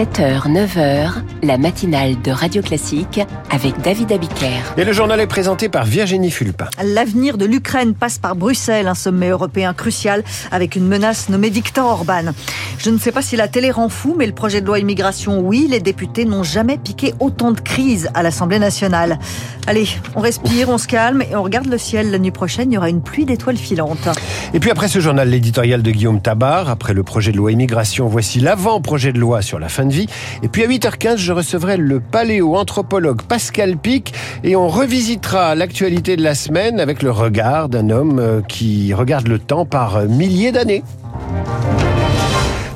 [0.00, 4.60] 7h, 9h, la matinale de Radio Classique avec David Abiker.
[4.76, 6.66] Et le journal est présenté par Virginie Fulpin.
[6.82, 11.86] L'avenir de l'Ukraine passe par Bruxelles, un sommet européen crucial avec une menace nommée Viktor
[11.86, 12.32] Orban.
[12.78, 15.40] Je ne sais pas si la télé rend fou, mais le projet de loi immigration,
[15.40, 19.18] oui, les députés n'ont jamais piqué autant de crises à l'Assemblée nationale.
[19.66, 22.10] Allez, on respire, on se calme et on regarde le ciel.
[22.10, 24.08] La nuit prochaine, il y aura une pluie d'étoiles filantes.
[24.54, 28.08] Et puis après ce journal, l'éditorial de Guillaume Tabar, après le projet de loi immigration,
[28.08, 30.06] voici l'avant-projet de loi sur la fin de vie.
[30.42, 34.12] Et puis à 8h15, je recevrai le paléo-anthropologue Pascal Pic
[34.42, 39.28] et on revisitera l'actualité de la semaine avec le regard d'un homme euh, qui regarde
[39.28, 40.82] le temps par milliers d'années.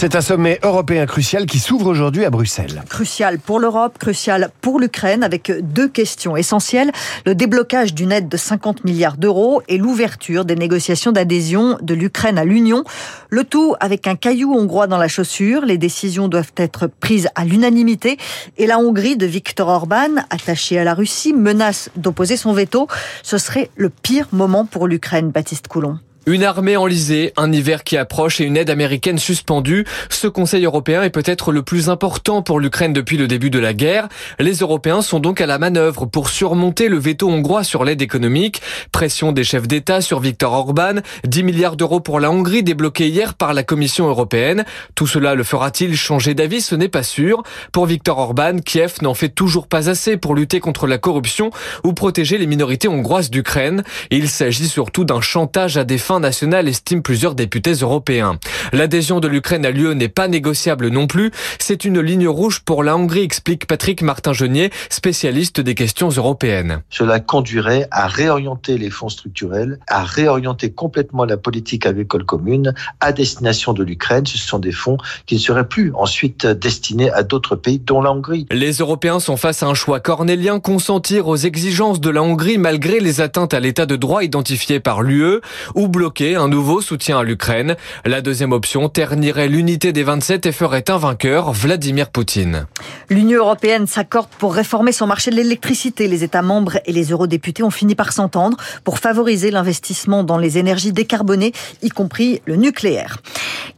[0.00, 2.84] C'est un sommet européen crucial qui s'ouvre aujourd'hui à Bruxelles.
[2.88, 6.92] Crucial pour l'Europe, crucial pour l'Ukraine, avec deux questions essentielles.
[7.26, 12.38] Le déblocage d'une aide de 50 milliards d'euros et l'ouverture des négociations d'adhésion de l'Ukraine
[12.38, 12.84] à l'Union.
[13.28, 15.66] Le tout avec un caillou hongrois dans la chaussure.
[15.66, 18.18] Les décisions doivent être prises à l'unanimité.
[18.56, 22.86] Et la Hongrie de Viktor Orban, attachée à la Russie, menace d'opposer son veto.
[23.24, 25.98] Ce serait le pire moment pour l'Ukraine, Baptiste Coulon.
[26.30, 29.86] Une armée enlisée, un hiver qui approche et une aide américaine suspendue.
[30.10, 33.72] Ce Conseil européen est peut-être le plus important pour l'Ukraine depuis le début de la
[33.72, 34.08] guerre.
[34.38, 38.60] Les Européens sont donc à la manœuvre pour surmonter le veto hongrois sur l'aide économique.
[38.92, 40.96] Pression des chefs d'État sur Viktor Orban.
[41.24, 44.66] 10 milliards d'euros pour la Hongrie débloqués hier par la Commission européenne.
[44.94, 46.60] Tout cela le fera-t-il changer d'avis?
[46.60, 47.42] Ce n'est pas sûr.
[47.72, 51.52] Pour Viktor Orban, Kiev n'en fait toujours pas assez pour lutter contre la corruption
[51.84, 53.82] ou protéger les minorités hongroises d'Ukraine.
[54.10, 58.38] Il s'agit surtout d'un chantage à des fins national estime plusieurs députés européens.
[58.72, 61.30] L'adhésion de l'Ukraine à l'UE n'est pas négociable non plus.
[61.58, 66.82] C'est une ligne rouge pour la Hongrie, explique Patrick Martin-Genier, spécialiste des questions européennes.
[66.90, 73.12] Cela conduirait à réorienter les fonds structurels, à réorienter complètement la politique agricole commune à
[73.12, 74.26] destination de l'Ukraine.
[74.26, 78.12] Ce sont des fonds qui ne seraient plus ensuite destinés à d'autres pays, dont la
[78.12, 78.46] Hongrie.
[78.50, 83.00] Les Européens sont face à un choix cornélien, consentir aux exigences de la Hongrie malgré
[83.00, 85.40] les atteintes à l'état de droit identifiées par l'UE
[85.74, 87.74] ou bloquer un nouveau soutien à l'Ukraine.
[88.04, 92.66] La deuxième option ternirait l'unité des 27 et ferait un vainqueur, Vladimir Poutine.
[93.10, 96.06] L'Union européenne s'accorde pour réformer son marché de l'électricité.
[96.06, 100.56] Les États membres et les eurodéputés ont fini par s'entendre pour favoriser l'investissement dans les
[100.56, 103.16] énergies décarbonées, y compris le nucléaire.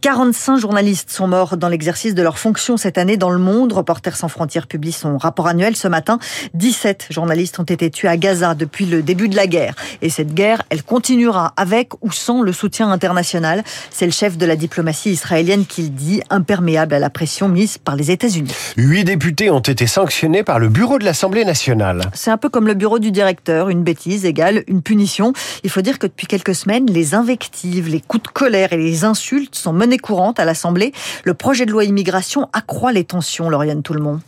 [0.03, 3.73] 45 journalistes sont morts dans l'exercice de leurs fonctions cette année dans le monde.
[3.73, 6.19] Reporters sans frontières publie son rapport annuel ce matin.
[6.53, 9.75] 17 journalistes ont été tués à Gaza depuis le début de la guerre.
[10.03, 13.65] Et cette guerre, elle continuera avec ou sans le soutien international.
[13.91, 17.79] C'est le chef de la diplomatie israélienne qui le dit, imperméable à la pression mise
[17.79, 18.53] par les États-Unis.
[18.77, 22.03] Huit députés ont été sanctionnés par le bureau de l'Assemblée nationale.
[22.15, 23.69] C'est un peu comme le bureau du directeur.
[23.69, 25.33] Une bêtise égale une punition.
[25.65, 29.05] Il faut dire que depuis quelques semaines, les invectives, les coups de colère et les
[29.05, 30.93] insultes sont menés courante à l'Assemblée.
[31.25, 34.21] Le projet de loi immigration accroît les tensions, Lauriane Tout-le-Monde.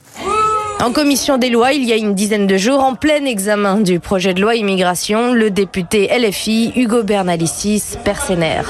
[0.83, 4.01] En commission des lois, il y a une dizaine de jours, en plein examen du
[4.01, 8.67] projet de loi immigration, le député LFI Hugo Bernalicis Persénaire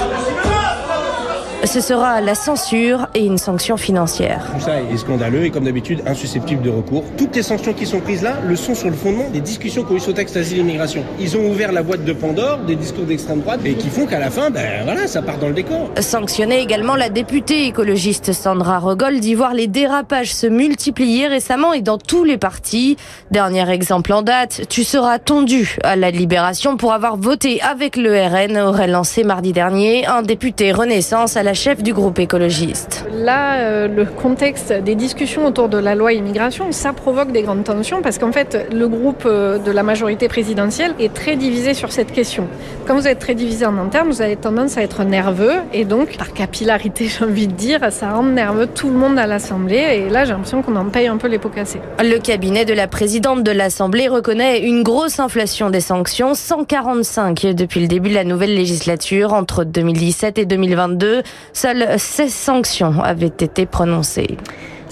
[1.65, 4.45] ce sera la censure et une sanction financière.
[4.53, 7.03] Tout ça est scandaleux et comme d'habitude insusceptible de recours.
[7.17, 9.93] Toutes les sanctions qui sont prises là le sont sur le fondement des discussions qui
[9.93, 11.03] ont eu sur le texte asile et immigration.
[11.19, 14.19] Ils ont ouvert la boîte de Pandore des discours d'extrême droite et qui font qu'à
[14.19, 15.89] la fin, ben voilà, ça part dans le décor.
[15.99, 21.81] Sanctionner également la députée écologiste Sandra Rogol d'y voir les dérapages se multiplier récemment et
[21.81, 22.97] dans tous les partis.
[23.31, 28.11] Dernier exemple en date, tu seras tondu à la libération pour avoir voté avec le
[28.11, 33.05] RN, aurait lancé mardi dernier un député Renaissance à la chef du groupe écologiste.
[33.13, 37.63] Là, euh, le contexte des discussions autour de la loi immigration, ça provoque des grandes
[37.63, 41.91] tensions parce qu'en fait, le groupe euh, de la majorité présidentielle est très divisé sur
[41.91, 42.47] cette question.
[42.87, 46.17] Quand vous êtes très divisé en interne, vous avez tendance à être nerveux et donc,
[46.17, 50.09] par capillarité, j'ai envie de dire, ça rend nerveux tout le monde à l'Assemblée et
[50.09, 51.79] là, j'ai l'impression qu'on en paye un peu les pots cassés.
[51.99, 57.81] Le cabinet de la présidente de l'Assemblée reconnaît une grosse inflation des sanctions, 145 depuis
[57.81, 61.23] le début de la nouvelle législature entre 2017 et 2022.
[61.51, 64.37] Seules 16 sanctions avaient été prononcées.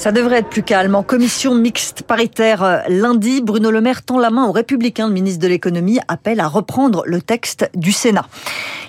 [0.01, 0.95] Ça devrait être plus calme.
[0.95, 5.07] En commission mixte paritaire euh, lundi, Bruno Le Maire tend la main aux Républicains.
[5.07, 8.25] Le ministre de l'économie appelle à reprendre le texte du Sénat.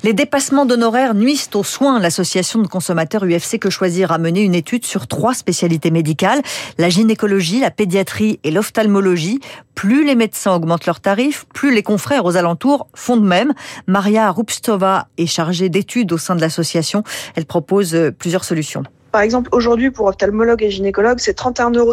[0.04, 2.00] Les dépassements d'honoraires nuisent aux soins.
[2.00, 6.40] L'association de consommateurs UFC Que Choisir a mené une étude sur trois spécialités médicales,
[6.78, 9.38] la gynécologie, la pédiatrie et l'ophtalmologie.
[9.74, 13.52] Plus les médecins augmentent leurs tarifs, plus les confrères aux alentours font de même.
[13.86, 17.04] Maria Rupstova est chargée d'études au sein de l'association.
[17.36, 18.84] Elle propose euh, plusieurs solutions.
[19.12, 21.92] Par exemple, aujourd'hui, pour ophtalmologue et gynécologue, c'est 31,50 euros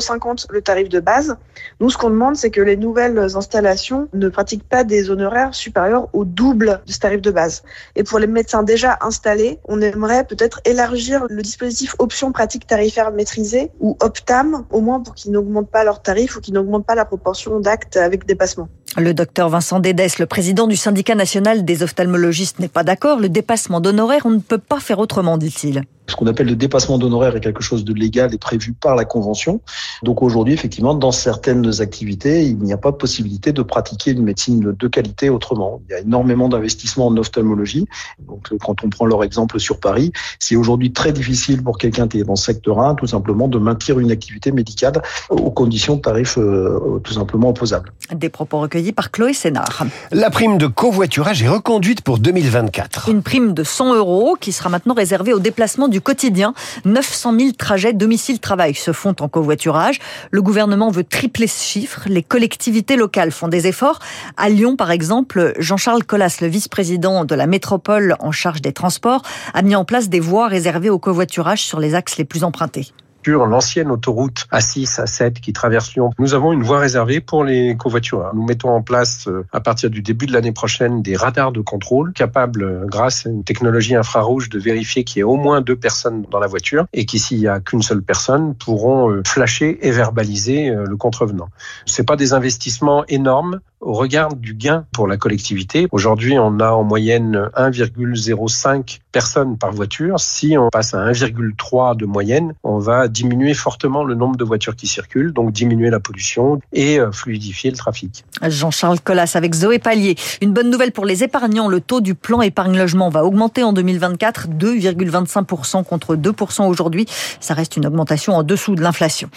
[0.50, 1.36] le tarif de base.
[1.82, 6.08] Nous, ce qu'on demande, c'est que les nouvelles installations ne pratiquent pas des honoraires supérieurs
[6.14, 7.64] au double de ce tarif de base.
[7.98, 13.12] Et pour les médecins déjà installés, on aimerait peut-être élargir le dispositif option pratique tarifaire
[13.12, 16.96] maîtrisée ou OPTAM, au moins pour qu'ils n'augmentent pas leurs tarifs ou qu'ils n'augmentent pas
[16.96, 18.70] la proportion d'actes avec dépassement.
[18.98, 23.20] Le docteur Vincent Dédès, le président du syndicat national des ophtalmologistes, n'est pas d'accord.
[23.20, 25.84] Le dépassement d'honoraires, on ne peut pas faire autrement, dit-il.
[26.10, 29.06] Ce qu'on appelle le dépassement d'honoraires est quelque chose de légal et prévu par la
[29.06, 29.62] Convention.
[30.02, 34.24] Donc aujourd'hui, effectivement, dans certaines activités, il n'y a pas de possibilité de pratiquer une
[34.24, 35.82] médecine de qualité autrement.
[35.88, 37.86] Il y a énormément d'investissements en ophtalmologie.
[38.28, 42.20] Donc quand on prend leur exemple sur Paris, c'est aujourd'hui très difficile pour quelqu'un qui
[42.20, 44.94] est dans le secteur 1, tout simplement, de maintenir une activité médicale
[45.30, 47.94] aux conditions de tarifs euh, tout simplement opposables.
[48.16, 49.84] Des propos recueillis par Chloé Sénard.
[50.12, 53.10] La prime de covoiturage est reconduite pour 2024.
[53.10, 56.54] Une prime de 100 euros qui sera maintenant réservée au déplacement du quotidien.
[56.86, 60.00] 900 000 trajets domicile-travail se font en covoiturage.
[60.32, 62.02] Le gouvernement veut tripler ce chiffre.
[62.08, 64.00] Les collectivités locales font des efforts.
[64.38, 69.24] À Lyon, par exemple, Jean-Charles Collas, le vice-président de la métropole en charge des transports,
[69.54, 72.94] a mis en place des voies réservées au covoiturage sur les axes les plus empruntés
[73.24, 76.12] sur l'ancienne autoroute A6, A7 qui traverse Lyon.
[76.20, 78.34] Nous avons une voie réservée pour les covoitureurs.
[78.34, 81.62] Nous mettons en place euh, à partir du début de l'année prochaine des radars de
[81.62, 85.62] contrôle capables, euh, grâce à une technologie infrarouge, de vérifier qu'il y a au moins
[85.62, 89.22] deux personnes dans la voiture et qu'ici il n'y a qu'une seule personne pourront euh,
[89.26, 91.50] flasher et verbaliser le contrevenant.
[91.86, 95.88] C'est pas des investissements énormes au regard du gain pour la collectivité.
[95.92, 100.20] Aujourd'hui, on a en moyenne 1,05 personnes par voiture.
[100.20, 104.76] Si on passe à 1,3 de moyenne, on va diminuer fortement le nombre de voitures
[104.76, 108.26] qui circulent, donc diminuer la pollution et euh, fluidifier le trafic.
[108.42, 110.16] Jean-Charles Collas avec Zoé Pallier.
[110.42, 113.74] Une bonne nouvelle pour les épargnants, le taux du plan épargne logement va augmenter en
[113.74, 117.06] 2024, 2,25% contre 2% aujourd'hui.
[117.40, 119.30] Ça reste une augmentation en dessous de l'inflation.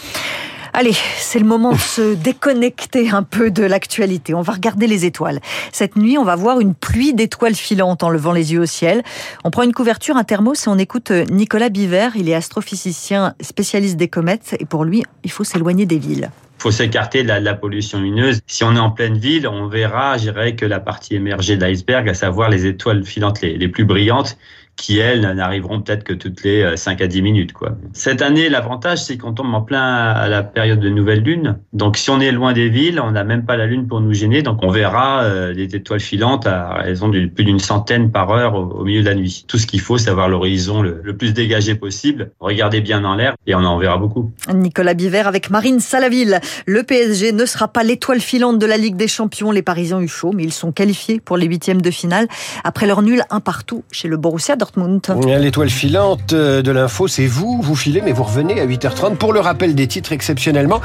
[0.75, 4.33] Allez, c'est le moment de se déconnecter un peu de l'actualité.
[4.33, 5.39] On va regarder les étoiles.
[5.71, 9.03] Cette nuit, on va voir une pluie d'étoiles filantes en levant les yeux au ciel.
[9.45, 12.09] On prend une couverture, un thermos et on écoute Nicolas Biver.
[12.15, 16.71] Il est astrophysicien spécialiste des comètes et pour lui, il faut s'éloigner des villes faut
[16.71, 18.39] s'écarter de la, pollution lumineuse.
[18.47, 21.65] Si on est en pleine ville, on verra, je dirais, que la partie émergée de
[21.65, 24.39] l'iceberg, à savoir les étoiles filantes les plus brillantes,
[24.77, 27.53] qui, elles, n'arriveront peut-être que toutes les 5 euh, à 10 minutes.
[27.53, 27.77] Quoi.
[27.93, 31.59] Cette année, l'avantage, c'est qu'on tombe en plein à la période de nouvelle lune.
[31.73, 34.13] Donc, si on est loin des villes, on n'a même pas la lune pour nous
[34.13, 34.43] gêner.
[34.43, 38.85] Donc, on verra euh, étoiles filantes à raison de plus d'une centaine par heure au,
[38.85, 39.45] milieu de la nuit.
[39.47, 42.31] Tout ce qu'il faut, c'est avoir l'horizon le, plus dégagé possible.
[42.41, 44.33] Regardez bien dans l'air et on en verra beaucoup.
[44.53, 46.41] Nicolas Biver avec Marine Salaville.
[46.67, 49.51] Le PSG ne sera pas l'étoile filante de la Ligue des Champions.
[49.51, 52.27] Les Parisiens eu chaud, mais ils sont qualifiés pour les huitièmes de finale
[52.65, 54.57] après leur nul un partout chez le Borussia
[55.27, 57.61] L'étoile filante de l'info, c'est vous.
[57.63, 60.81] Vous filez, mais vous revenez à 8h30 pour le rappel des titres exceptionnellement.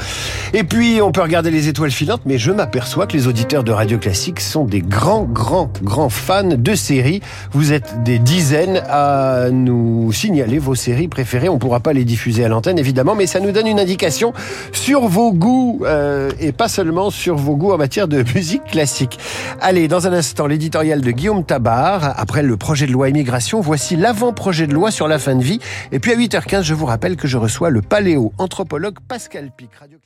[0.54, 3.72] Et puis, on peut regarder les étoiles filantes, mais je m'aperçois que les auditeurs de
[3.72, 7.20] Radio Classique sont des grands, grands, grands fans de séries.
[7.52, 11.48] Vous êtes des dizaines à nous signaler vos séries préférées.
[11.48, 14.32] On ne pourra pas les diffuser à l'antenne, évidemment, mais ça nous donne une indication
[14.72, 19.18] sur vos goûts euh, et pas seulement sur vos goûts en matière de musique classique.
[19.60, 22.14] Allez, dans un instant, l'éditorial de Guillaume Tabar.
[22.16, 25.60] Après le projet de loi immigration, voici l'avant-projet de loi sur la fin de vie.
[25.92, 29.74] Et puis à 8h15, je vous rappelle que je reçois le paléo-anthropologue Pascal Pic.
[29.74, 29.98] Radio